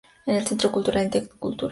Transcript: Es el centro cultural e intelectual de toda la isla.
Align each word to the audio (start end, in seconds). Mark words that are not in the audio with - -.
Es 0.25 0.35
el 0.35 0.47
centro 0.47 0.71
cultural 0.71 1.03
e 1.03 1.05
intelectual 1.05 1.51
de 1.51 1.57
toda 1.57 1.61
la 1.61 1.67
isla. 1.67 1.69